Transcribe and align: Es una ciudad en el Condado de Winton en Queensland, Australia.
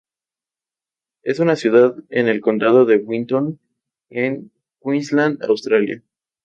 Es 1.21 1.37
una 1.39 1.55
ciudad 1.55 1.95
en 2.09 2.27
el 2.27 2.41
Condado 2.41 2.85
de 2.85 2.97
Winton 2.97 3.59
en 4.09 4.51
Queensland, 4.81 5.43
Australia. 5.43 6.01